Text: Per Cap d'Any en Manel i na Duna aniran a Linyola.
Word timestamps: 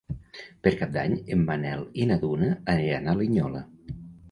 Per 0.67 0.71
Cap 0.79 0.95
d'Any 0.95 1.13
en 1.35 1.43
Manel 1.51 1.85
i 2.05 2.09
na 2.13 2.19
Duna 2.25 2.51
aniran 2.77 3.13
a 3.15 3.19
Linyola. 3.23 3.65